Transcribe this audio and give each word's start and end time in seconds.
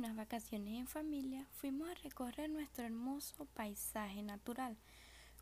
unas 0.00 0.16
vacaciones 0.16 0.78
en 0.78 0.86
familia 0.86 1.46
fuimos 1.56 1.86
a 1.90 1.94
recorrer 1.94 2.48
nuestro 2.48 2.86
hermoso 2.86 3.44
paisaje 3.52 4.22
natural 4.22 4.78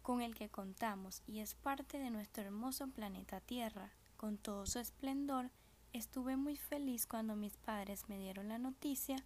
con 0.03 0.21
el 0.21 0.34
que 0.34 0.49
contamos 0.49 1.23
y 1.29 1.38
es 1.38 1.54
parte 1.54 2.00
de 2.00 2.11
nuestro 2.11 2.42
hermoso 2.42 2.88
planeta 2.88 3.40
Tierra. 3.40 3.92
Con 4.16 4.36
todo 4.36 4.66
su 4.66 4.80
esplendor, 4.80 5.52
estuve 5.92 6.36
muy 6.36 6.56
feliz 6.56 7.06
cuando 7.06 7.36
mis 7.36 7.56
padres 7.56 8.08
me 8.08 8.18
dieron 8.18 8.48
la 8.48 8.58
noticia 8.58 9.24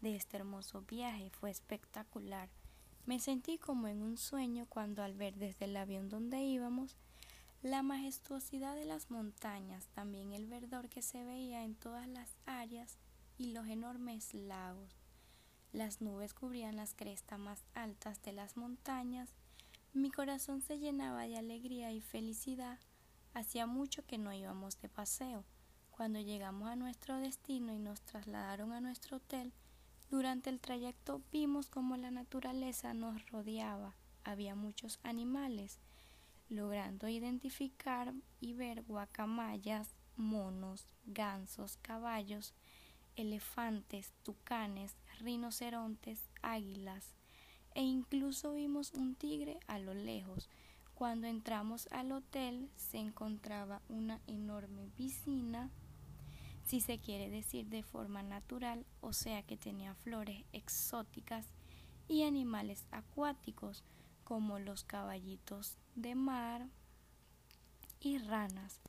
de 0.00 0.14
este 0.14 0.36
hermoso 0.36 0.82
viaje. 0.82 1.30
Fue 1.30 1.50
espectacular. 1.50 2.48
Me 3.04 3.18
sentí 3.18 3.58
como 3.58 3.88
en 3.88 4.00
un 4.00 4.16
sueño 4.16 4.66
cuando 4.68 5.02
al 5.02 5.14
ver 5.14 5.34
desde 5.34 5.64
el 5.64 5.76
avión 5.76 6.08
donde 6.08 6.40
íbamos 6.40 6.94
la 7.62 7.82
majestuosidad 7.82 8.76
de 8.76 8.84
las 8.84 9.10
montañas, 9.10 9.88
también 9.88 10.32
el 10.32 10.46
verdor 10.46 10.88
que 10.88 11.02
se 11.02 11.24
veía 11.24 11.64
en 11.64 11.74
todas 11.74 12.06
las 12.06 12.36
áreas 12.46 12.96
y 13.38 13.52
los 13.52 13.68
enormes 13.68 14.34
lagos. 14.34 14.96
Las 15.72 16.00
nubes 16.00 16.34
cubrían 16.34 16.76
las 16.76 16.94
crestas 16.94 17.38
más 17.38 17.64
altas 17.74 18.20
de 18.22 18.32
las 18.32 18.56
montañas. 18.56 19.30
Mi 19.92 20.10
corazón 20.10 20.60
se 20.60 20.78
llenaba 20.78 21.26
de 21.26 21.36
alegría 21.36 21.92
y 21.92 22.00
felicidad. 22.00 22.78
Hacía 23.34 23.66
mucho 23.66 24.04
que 24.04 24.18
no 24.18 24.32
íbamos 24.32 24.80
de 24.80 24.88
paseo. 24.88 25.44
Cuando 25.90 26.20
llegamos 26.20 26.68
a 26.68 26.76
nuestro 26.76 27.18
destino 27.18 27.72
y 27.72 27.78
nos 27.78 28.00
trasladaron 28.02 28.72
a 28.72 28.80
nuestro 28.80 29.18
hotel, 29.18 29.52
durante 30.10 30.48
el 30.48 30.60
trayecto 30.60 31.20
vimos 31.30 31.68
cómo 31.68 31.96
la 31.96 32.10
naturaleza 32.10 32.94
nos 32.94 33.30
rodeaba. 33.30 33.94
Había 34.24 34.54
muchos 34.54 35.00
animales, 35.02 35.78
logrando 36.48 37.08
identificar 37.08 38.14
y 38.40 38.54
ver 38.54 38.82
guacamayas, 38.84 39.94
monos, 40.16 40.86
gansos, 41.04 41.76
caballos, 41.78 42.54
elefantes, 43.18 44.12
tucanes, 44.22 44.96
rinocerontes, 45.18 46.22
águilas 46.42 47.14
e 47.74 47.82
incluso 47.82 48.54
vimos 48.54 48.92
un 48.94 49.14
tigre 49.14 49.58
a 49.66 49.78
lo 49.78 49.94
lejos. 49.94 50.48
Cuando 50.94 51.26
entramos 51.26 51.88
al 51.92 52.12
hotel 52.12 52.70
se 52.76 52.98
encontraba 52.98 53.82
una 53.88 54.20
enorme 54.26 54.88
piscina, 54.96 55.70
si 56.64 56.80
se 56.80 56.98
quiere 56.98 57.30
decir 57.30 57.66
de 57.66 57.82
forma 57.82 58.22
natural, 58.22 58.84
o 59.00 59.12
sea 59.12 59.42
que 59.42 59.56
tenía 59.56 59.94
flores 59.94 60.44
exóticas 60.52 61.46
y 62.08 62.24
animales 62.24 62.84
acuáticos 62.90 63.84
como 64.24 64.58
los 64.58 64.84
caballitos 64.84 65.78
de 65.94 66.14
mar 66.14 66.66
y 68.00 68.18
ranas 68.18 68.80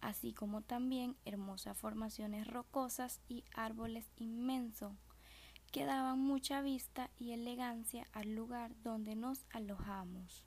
así 0.00 0.32
como 0.32 0.62
también 0.62 1.16
hermosas 1.24 1.76
formaciones 1.76 2.46
rocosas 2.46 3.20
y 3.28 3.44
árboles 3.54 4.10
inmensos 4.16 4.92
que 5.72 5.84
daban 5.84 6.18
mucha 6.18 6.62
vista 6.62 7.10
y 7.18 7.32
elegancia 7.32 8.06
al 8.12 8.34
lugar 8.34 8.74
donde 8.82 9.14
nos 9.14 9.44
alojamos. 9.50 10.44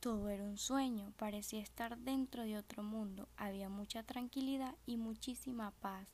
Todo 0.00 0.28
era 0.28 0.44
un 0.44 0.58
sueño, 0.58 1.12
parecía 1.16 1.60
estar 1.60 1.98
dentro 1.98 2.44
de 2.44 2.56
otro 2.56 2.84
mundo, 2.84 3.28
había 3.36 3.68
mucha 3.68 4.04
tranquilidad 4.04 4.76
y 4.86 4.96
muchísima 4.96 5.72
paz 5.80 6.08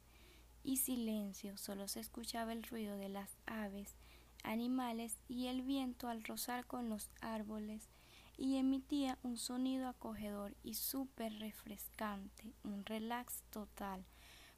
y 0.63 0.79
silencio, 0.79 1.59
solo 1.59 1.87
se 1.89 2.01
escuchaba 2.01 2.55
el 2.55 2.63
ruido 2.63 2.97
de 2.97 3.11
las 3.11 3.37
aves, 3.45 3.95
animales 4.43 5.19
y 5.29 5.49
el 5.49 5.61
viento 5.61 6.09
al 6.09 6.25
rozar 6.25 6.67
con 6.67 6.89
los 6.89 7.11
árboles 7.21 7.91
y 8.37 8.57
emitía 8.57 9.19
un 9.23 9.37
sonido 9.37 9.89
acogedor 9.89 10.55
y 10.63 10.75
súper 10.75 11.39
refrescante, 11.39 12.53
un 12.63 12.85
relax 12.85 13.43
total. 13.51 14.05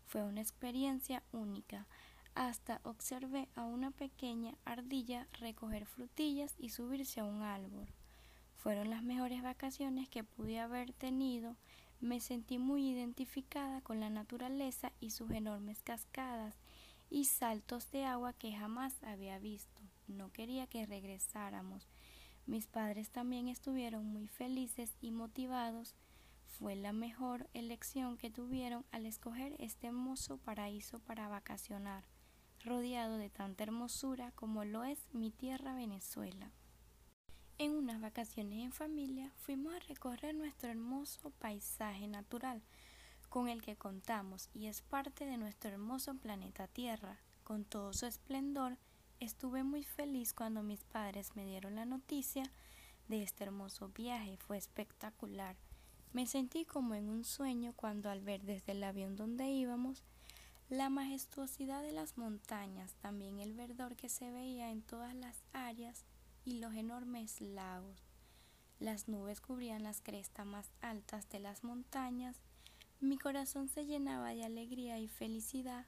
Fue 0.07 0.23
una 0.23 0.41
experiencia 0.41 1.23
única. 1.33 1.87
Hasta 2.35 2.81
observé 2.85 3.49
a 3.55 3.65
una 3.65 3.91
pequeña 3.91 4.55
ardilla 4.65 5.27
recoger 5.41 5.87
frutillas 5.87 6.55
y 6.59 6.69
subirse 6.71 7.21
a 7.21 7.25
un 7.25 7.43
árbol. 7.43 7.89
Fueron 8.57 8.91
las 8.91 9.03
mejores 9.03 9.43
vacaciones 9.43 10.09
que 10.09 10.25
pude 10.25 10.59
haber 10.59 10.93
tenido. 10.93 11.57
Me 12.01 12.21
sentí 12.21 12.59
muy 12.59 12.91
identificada 12.91 13.81
con 13.81 14.01
la 14.01 14.11
naturaleza 14.11 14.93
y 15.01 15.11
sus 15.11 15.31
enormes 15.31 15.83
cascadas 15.83 16.55
y 17.11 17.25
saltos 17.25 17.91
de 17.91 18.05
agua 18.05 18.33
que 18.33 18.53
jamás 18.53 19.03
había 19.03 19.39
visto. 19.39 19.81
No 20.09 20.33
quería 20.33 20.67
que 20.67 20.85
regresáramos. 20.87 21.87
Mis 22.47 22.67
padres 22.67 23.11
también 23.11 23.49
estuvieron 23.49 24.07
muy 24.07 24.29
felices 24.29 24.97
y 25.01 25.11
motivados. 25.11 25.95
Fue 26.47 26.77
la 26.77 26.93
mejor 26.93 27.49
elección 27.55 28.17
que 28.17 28.31
tuvieron 28.31 28.85
al 28.93 29.05
escoger 29.05 29.57
este 29.59 29.89
hermoso 29.89 30.39
paraíso 30.39 31.01
para 31.01 31.29
vacacionar, 31.29 32.05
rodeado 32.65 33.19
de 33.19 33.31
tanta 33.31 33.65
hermosura 33.65 34.31
como 34.33 34.65
lo 34.65 34.85
es 34.85 34.99
mi 35.13 35.31
tierra 35.31 35.75
Venezuela. 35.75 36.53
En 37.59 37.73
unas 37.73 38.01
vacaciones 38.01 38.63
en 38.63 38.73
familia 38.73 39.33
fuimos 39.37 39.75
a 39.75 39.81
recorrer 39.81 40.35
nuestro 40.35 40.71
hermoso 40.71 41.31
paisaje 41.31 42.07
natural 42.07 42.63
con 43.29 43.49
el 43.49 43.61
que 43.61 43.77
contamos 43.77 44.51
y 44.55 44.67
es 44.67 44.83
parte 44.83 45.27
de 45.27 45.37
nuestro 45.37 45.71
hermoso 45.71 46.15
planeta 46.15 46.69
Tierra, 46.69 47.19
con 47.45 47.65
todo 47.65 47.93
su 47.93 48.07
esplendor 48.07 48.79
Estuve 49.19 49.65
muy 49.65 49.83
feliz 49.83 50.35
cuando 50.35 50.63
mis 50.63 50.85
padres 50.85 51.37
me 51.37 51.47
dieron 51.47 51.75
la 51.75 51.87
noticia 51.87 52.53
de 53.09 53.23
este 53.23 53.45
hermoso 53.45 53.89
viaje. 53.89 54.37
Fue 54.37 54.59
espectacular. 54.59 55.57
Me 56.13 56.27
sentí 56.27 56.67
como 56.67 56.95
en 56.95 57.09
un 57.09 57.25
sueño 57.25 57.73
cuando 57.75 58.11
al 58.11 58.21
ver 58.21 58.43
desde 58.43 58.73
el 58.73 58.85
avión 58.85 59.17
donde 59.17 59.49
íbamos 59.49 60.03
la 60.69 60.91
majestuosidad 60.91 61.83
de 61.83 61.93
las 61.93 62.19
montañas, 62.19 62.95
también 63.01 63.39
el 63.39 63.55
verdor 63.55 63.97
que 63.97 64.09
se 64.09 64.31
veía 64.31 64.71
en 64.71 64.83
todas 64.83 65.15
las 65.15 65.45
áreas 65.53 66.05
y 66.45 66.59
los 66.59 66.75
enormes 66.75 67.41
lagos. 67.41 68.03
Las 68.81 69.09
nubes 69.09 69.41
cubrían 69.41 69.83
las 69.83 70.03
crestas 70.03 70.45
más 70.45 70.71
altas 70.83 71.29
de 71.31 71.39
las 71.39 71.65
montañas. 71.65 72.37
Mi 73.01 73.17
corazón 73.17 73.69
se 73.69 73.87
llenaba 73.87 74.35
de 74.35 74.45
alegría 74.45 74.99
y 74.99 75.09
felicidad. 75.09 75.87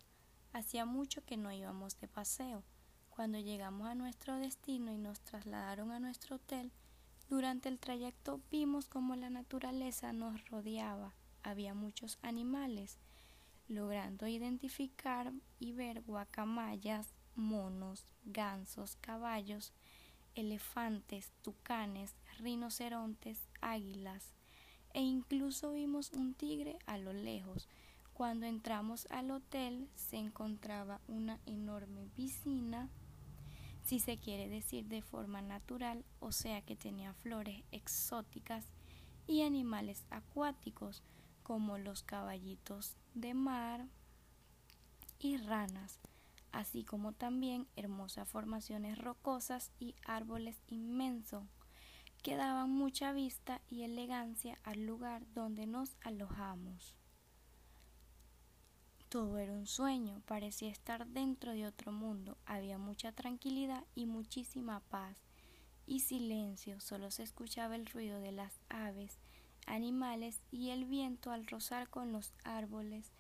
Hacía 0.55 0.87
mucho 0.87 1.23
que 1.25 1.37
no 1.37 1.53
íbamos 1.53 2.01
de 2.01 2.09
paseo. 2.09 2.63
Cuando 3.19 3.41
llegamos 3.41 3.89
a 3.89 3.97
nuestro 3.97 4.37
destino 4.37 4.93
y 4.93 4.97
nos 4.97 5.19
trasladaron 5.19 5.91
a 5.91 5.99
nuestro 5.99 6.37
hotel, 6.37 6.71
durante 7.29 7.69
el 7.69 7.81
trayecto 7.81 8.41
vimos 8.49 8.87
cómo 8.87 9.17
la 9.17 9.29
naturaleza 9.29 10.13
nos 10.13 10.49
rodeaba. 10.51 11.15
Había 11.43 11.75
muchos 11.75 12.21
animales, 12.23 12.97
logrando 13.67 14.29
identificar 14.29 15.33
y 15.59 15.73
ver 15.73 16.03
guacamayas, 16.03 17.13
monos, 17.35 18.07
gansos, 18.25 18.95
caballos, 19.01 19.73
elefantes, 20.37 21.33
tucanes, 21.43 22.15
rinocerontes, 22.39 23.43
águilas 23.61 24.33
e 24.95 25.03
incluso 25.03 25.73
vimos 25.73 26.13
un 26.13 26.35
tigre 26.35 26.79
a 26.87 26.99
lo 26.99 27.13
lejos. 27.13 27.67
Cuando 28.13 28.47
entramos 28.47 29.09
al 29.11 29.33
hotel 29.33 29.89
se 29.97 30.19
encontraba 30.19 31.01
una 31.09 31.41
enorme 31.47 32.07
piscina 32.15 32.89
si 33.89 34.01
se 34.01 34.19
quiere 34.19 34.51
decir 34.51 34.85
de 34.85 35.01
forma 35.01 35.41
natural, 35.41 36.05
o 36.21 36.31
sea 36.31 36.61
que 36.61 36.77
tenía 36.77 37.15
flores 37.15 37.65
exóticas 37.71 38.67
y 39.27 39.41
animales 39.41 40.05
acuáticos 40.11 41.03
como 41.43 41.79
los 41.79 42.03
caballitos 42.03 42.99
de 43.15 43.33
mar 43.33 43.87
y 45.19 45.39
ranas, 45.39 46.01
así 46.53 46.85
como 46.85 47.13
también 47.13 47.67
hermosas 47.77 48.29
formaciones 48.29 48.99
rocosas 48.99 49.73
y 49.79 49.95
árboles 50.05 50.61
inmensos 50.67 51.45
que 52.23 52.37
daban 52.37 52.69
mucha 52.69 53.13
vista 53.13 53.63
y 53.71 53.85
elegancia 53.85 54.59
al 54.65 54.85
lugar 54.85 55.25
donde 55.33 55.67
nos 55.67 55.97
alojamos. 56.03 56.95
Todo 59.09 59.39
era 59.39 59.53
un 59.55 59.67
sueño, 59.67 60.21
parecía 60.27 60.71
estar 60.71 61.07
dentro 61.07 61.53
de 61.53 61.67
otro 61.67 61.93
mundo, 61.93 62.37
había 62.45 62.77
mucha 62.77 63.11
tranquilidad 63.13 63.85
y 63.95 64.05
muchísima 64.05 64.81
paz 64.91 65.17
y 65.87 66.01
silencio, 66.01 66.79
solo 66.81 67.11
se 67.11 67.23
escuchaba 67.23 67.75
el 67.75 67.87
ruido 67.87 68.21
de 68.21 68.33
las 68.33 68.61
aves, 68.69 69.19
animales 69.67 70.43
y 70.51 70.71
el 70.71 70.85
viento 70.85 71.31
al 71.31 71.47
rozar 71.47 71.89
con 71.89 72.13
los 72.13 72.35
árboles 72.45 73.11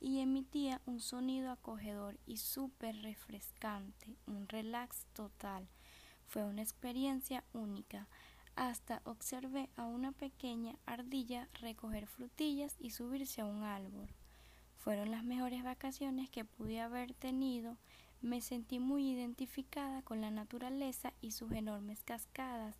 y 0.00 0.20
emitía 0.20 0.82
un 0.84 1.00
sonido 1.00 1.50
acogedor 1.50 2.18
y 2.26 2.36
súper 2.36 3.00
refrescante, 3.02 4.18
un 4.26 4.48
relax 4.48 5.06
total. 5.14 5.66
Fue 6.26 6.44
una 6.44 6.60
experiencia 6.60 7.42
única. 7.54 8.06
Hasta 8.54 9.00
observé 9.04 9.70
a 9.76 9.84
una 9.84 10.12
pequeña 10.12 10.76
ardilla 10.84 11.48
recoger 11.54 12.06
frutillas 12.06 12.76
y 12.78 12.90
subirse 12.90 13.40
a 13.40 13.46
un 13.46 13.62
árbol. 13.62 14.08
Fueron 14.88 15.10
las 15.10 15.22
mejores 15.22 15.62
vacaciones 15.64 16.30
que 16.30 16.46
pude 16.46 16.80
haber 16.80 17.12
tenido. 17.12 17.76
Me 18.22 18.40
sentí 18.40 18.78
muy 18.78 19.10
identificada 19.10 20.00
con 20.00 20.22
la 20.22 20.30
naturaleza 20.30 21.12
y 21.20 21.32
sus 21.32 21.52
enormes 21.52 22.02
cascadas 22.04 22.74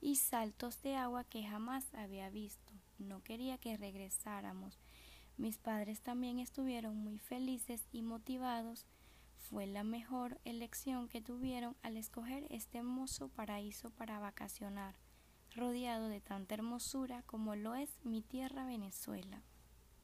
y 0.00 0.14
saltos 0.14 0.80
de 0.82 0.94
agua 0.94 1.24
que 1.24 1.42
jamás 1.42 1.92
había 1.94 2.30
visto. 2.30 2.72
No 3.00 3.24
quería 3.24 3.58
que 3.58 3.76
regresáramos. 3.76 4.78
Mis 5.36 5.58
padres 5.58 6.00
también 6.00 6.38
estuvieron 6.38 6.96
muy 6.96 7.18
felices 7.18 7.88
y 7.90 8.02
motivados. 8.02 8.86
fue 9.50 9.66
la 9.66 9.82
mejor 9.82 10.38
elección 10.44 11.08
que 11.08 11.20
tuvieron 11.20 11.74
al 11.82 11.96
escoger 11.96 12.46
este 12.50 12.78
hermoso 12.78 13.30
paraíso 13.30 13.90
para 13.90 14.20
vacacionar, 14.20 14.94
rodeado 15.56 16.06
de 16.06 16.20
tanta 16.20 16.54
hermosura 16.54 17.24
como 17.24 17.56
lo 17.56 17.74
es 17.74 17.90
mi 18.04 18.22
tierra 18.22 18.64
Venezuela. 18.64 19.42